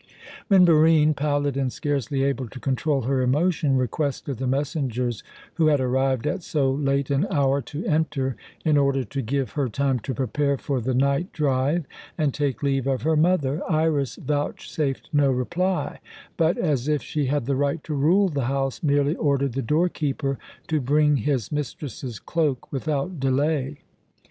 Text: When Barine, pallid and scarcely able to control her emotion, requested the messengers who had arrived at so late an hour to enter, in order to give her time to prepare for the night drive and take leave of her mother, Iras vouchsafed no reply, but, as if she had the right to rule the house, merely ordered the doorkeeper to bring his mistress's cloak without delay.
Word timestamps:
When 0.47 0.65
Barine, 0.65 1.13
pallid 1.13 1.55
and 1.55 1.71
scarcely 1.71 2.23
able 2.23 2.47
to 2.49 2.59
control 2.59 3.01
her 3.03 3.21
emotion, 3.21 3.77
requested 3.77 4.37
the 4.37 4.47
messengers 4.47 5.21
who 5.53 5.67
had 5.67 5.79
arrived 5.79 6.25
at 6.25 6.41
so 6.41 6.71
late 6.71 7.11
an 7.11 7.27
hour 7.29 7.61
to 7.61 7.85
enter, 7.85 8.35
in 8.65 8.77
order 8.77 9.03
to 9.03 9.21
give 9.21 9.51
her 9.51 9.69
time 9.69 9.99
to 9.99 10.15
prepare 10.15 10.57
for 10.57 10.81
the 10.81 10.95
night 10.95 11.31
drive 11.33 11.85
and 12.17 12.33
take 12.33 12.63
leave 12.63 12.87
of 12.87 13.03
her 13.03 13.15
mother, 13.15 13.61
Iras 13.69 14.15
vouchsafed 14.15 15.07
no 15.13 15.29
reply, 15.29 15.99
but, 16.35 16.57
as 16.57 16.87
if 16.87 17.03
she 17.03 17.27
had 17.27 17.45
the 17.45 17.55
right 17.55 17.83
to 17.83 17.93
rule 17.93 18.27
the 18.27 18.45
house, 18.45 18.81
merely 18.81 19.15
ordered 19.17 19.53
the 19.53 19.61
doorkeeper 19.61 20.39
to 20.69 20.81
bring 20.81 21.17
his 21.17 21.51
mistress's 21.51 22.17
cloak 22.17 22.71
without 22.71 23.19
delay. 23.19 23.81